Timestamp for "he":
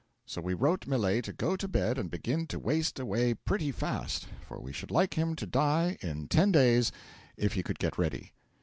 7.53-7.61